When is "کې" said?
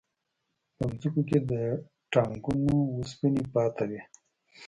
1.29-1.39